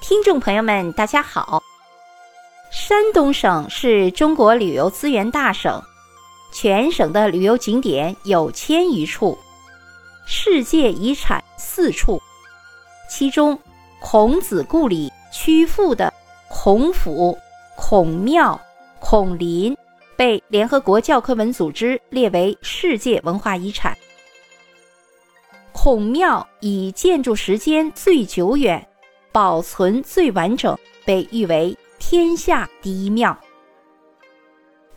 [0.00, 1.62] 听众朋友们，大家好。
[2.70, 5.82] 山东省是中国旅游资源大省，
[6.52, 9.36] 全省的旅游景点有千余处，
[10.24, 12.20] 世界遗产四处。
[13.10, 13.58] 其中，
[14.00, 16.12] 孔子故里曲阜的
[16.48, 17.36] 孔府、
[17.76, 18.58] 孔庙、
[19.00, 19.76] 孔林
[20.16, 23.96] 被联合国教科文组织列为世界文化遗产。
[25.72, 28.87] 孔庙以建筑时间最久远。
[29.38, 33.38] 保存最完整，被誉为天下第一庙。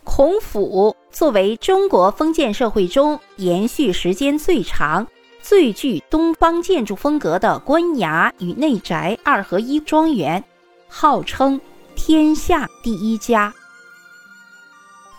[0.04, 5.06] 孔府作为中国封建社会中延续时间最长、
[5.44, 10.44] 最具东方建筑风格的官衙与内宅二合一庄园，
[10.88, 11.62] 号称
[11.94, 13.54] 天下第一家。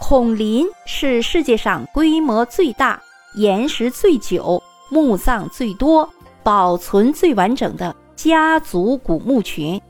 [0.00, 3.00] 孔林是世界上规模最大、
[3.36, 6.12] 岩石最久、墓葬最多、
[6.42, 7.94] 保存最完整的。
[8.24, 9.82] 家族古墓群，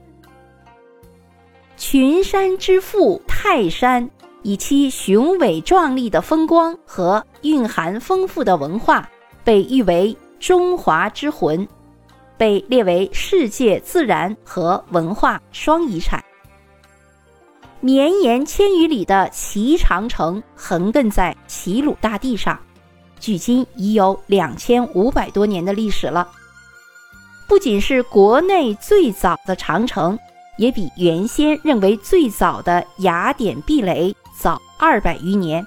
[1.76, 4.08] 群山之父泰山，
[4.40, 9.06] 以其雄伟壮丽的风光和蕴含丰富的文化，
[9.44, 11.68] 被誉为中华之魂，
[12.38, 16.24] 被列为世界自然和文化双遗产。
[17.80, 22.58] 绵延千余里的齐长城横亘在齐鲁大地上，
[23.20, 26.26] 距今已有两千五百多年的历史了。
[27.48, 30.18] 不仅是国内最早的长城，
[30.56, 35.64] 也比原先认为最早的雅典壁垒早二百余年，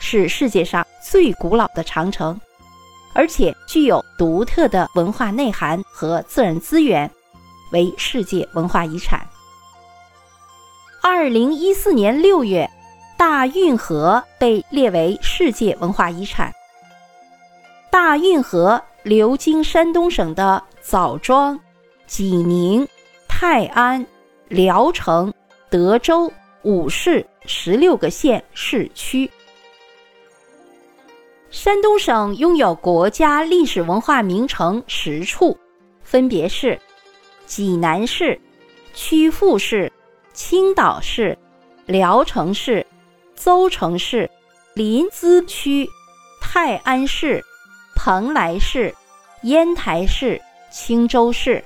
[0.00, 2.38] 是世界上最古老的长城，
[3.14, 7.08] 而且具有独特的文化内涵和自然资源，
[7.70, 9.24] 为世界文化遗产。
[11.00, 12.68] 二零一四年六月，
[13.16, 16.52] 大运河被列为世界文化遗产。
[17.88, 20.60] 大运河流经山东省的。
[20.86, 21.58] 枣庄、
[22.06, 22.86] 济宁、
[23.26, 24.06] 泰安、
[24.48, 25.32] 聊城、
[25.70, 29.28] 德州五市十六个县市区。
[31.48, 35.58] 山东省拥有国家历史文化名城十处，
[36.02, 36.78] 分别是
[37.46, 38.38] 济南市、
[38.92, 39.90] 曲阜市、
[40.34, 41.36] 青岛市、
[41.86, 42.86] 聊城市、
[43.34, 44.30] 邹城市、
[44.74, 45.88] 临淄区、
[46.42, 47.42] 泰安市、
[47.96, 48.94] 蓬莱市、
[49.44, 50.38] 烟台市。
[50.76, 51.62] 青州市，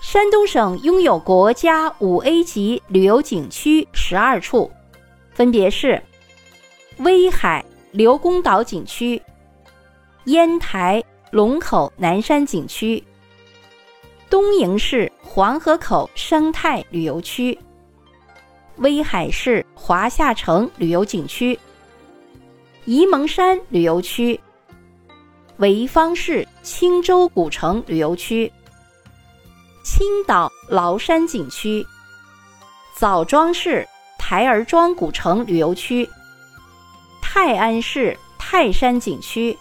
[0.00, 4.72] 山东省拥有国家五 A 级旅游景区十二处，
[5.30, 6.02] 分别是
[7.00, 7.62] 威海
[7.92, 9.20] 刘公岛景区、
[10.24, 13.04] 烟台龙口南山景区、
[14.30, 17.56] 东营市黄河口生态旅游区、
[18.76, 21.56] 威海市华夏城旅游景区、
[22.86, 24.40] 沂蒙山旅游区。
[25.58, 28.52] 潍坊市青州古城旅游区、
[29.84, 31.86] 青岛崂山景区、
[32.96, 33.86] 枣庄市
[34.18, 36.06] 台儿庄古城旅游区、
[37.22, 39.56] 泰安市泰山景区、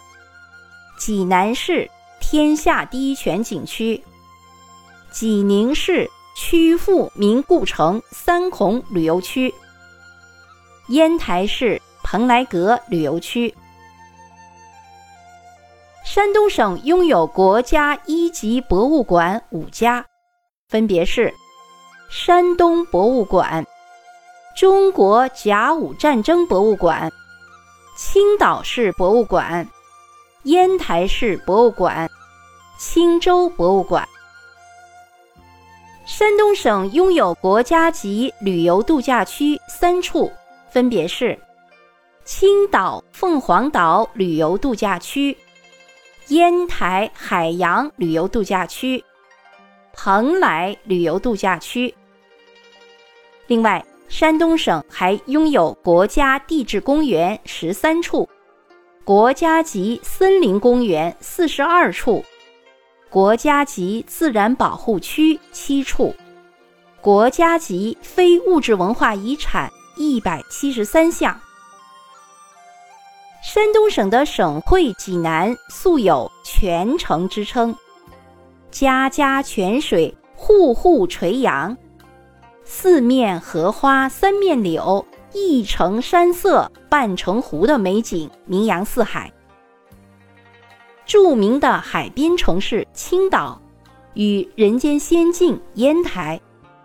[0.97, 1.87] 济南市
[2.19, 4.03] 天下第一泉景区、
[5.11, 9.53] 济宁市曲阜明故城三孔旅游区、
[10.87, 13.53] 烟台市蓬莱阁旅游区。
[16.15, 20.05] 山东省拥有国家一级博物馆五家，
[20.69, 21.33] 分别是
[22.09, 23.67] 山东博物馆、
[24.55, 27.11] 中国甲午战争博物馆、
[27.97, 29.67] 青岛市博物馆、
[30.43, 32.09] 烟台市博物馆、
[32.79, 34.07] 青州博物馆。
[36.05, 40.31] 山东省拥有国家级旅游度假区三处，
[40.69, 41.37] 分别是
[42.23, 45.37] 青岛凤凰岛旅游度假区。
[46.29, 49.03] 烟台海洋旅游度假区、
[49.93, 51.93] 蓬莱旅游度假区。
[53.45, 58.27] 另外，山东省还拥有国家地质公园十三处，
[59.03, 62.25] 国家级森林公园四十二处，
[63.11, 66.15] 国家级自然保护区七处，
[67.01, 71.39] 国家级非物质文化遗产一百七十三项。
[73.55, 77.73] 山东省的省会济南素有“泉城”之称，
[78.69, 81.77] 家家泉水，户户垂杨，
[82.65, 89.31] 四面荷花三面柳，一城山色半城湖的美景名扬四海。
[91.05, 93.57] 著名的海滨城市青岛，
[94.15, 96.37] 与人间仙境烟台，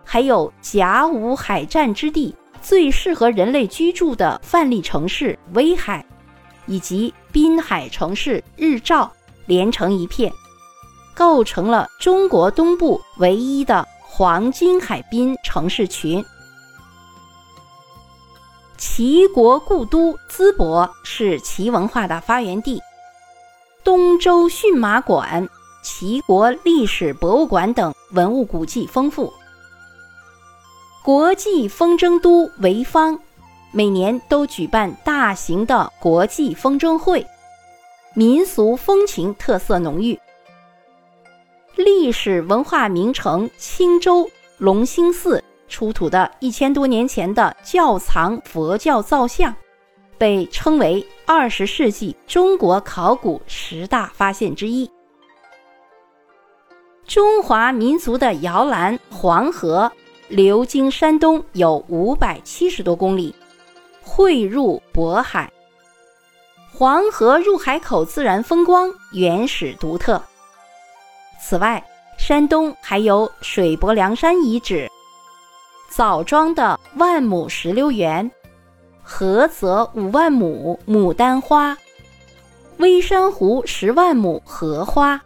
[0.05, 2.33] 还有甲午海战之地
[2.63, 6.07] 最适合人类居住的范例城市威海。
[6.71, 9.11] 以及滨海城市日照
[9.45, 10.33] 连成一片，
[11.15, 16.25] 构成了中国东部唯一的黄金海滨城市群。
[18.79, 22.81] 齐国故都淄博是齐文化的发源地，
[23.83, 25.47] 东周驯马馆、
[25.83, 29.33] 齐国历史博物馆等文物古迹丰富。
[31.03, 33.19] 国际风筝都潍坊
[33.73, 37.25] 每年都举办大型的国际风筝会，
[38.15, 40.19] 民俗风情特色浓郁。
[41.77, 44.29] 历史文化名城青州
[44.59, 49.55] 龙兴寺出土的一千多年前的窖藏佛教造像，
[50.19, 54.91] 被称为二十世纪中国考古十大发现之一。
[57.07, 59.91] 中华民族的摇篮黄河。
[60.29, 63.35] 流经山东有五百七十多公里，
[64.03, 65.51] 汇入渤海。
[66.73, 70.23] 黄河入海口自然风光原始独特。
[71.41, 71.85] 此外，
[72.19, 74.89] 山东还有水泊梁山遗址、
[75.91, 78.31] 枣庄的万亩石榴园、
[79.07, 81.77] 菏泽五万亩牡丹花、
[82.79, 85.21] 微山湖十万亩荷花，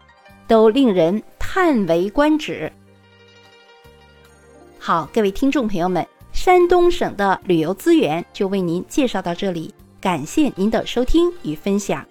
[0.48, 2.72] 都令人叹为观止。
[4.78, 12.04] 好，各位听众朋友们，山东省的旅游资源就为您介绍到这里，感谢您的收听与分享。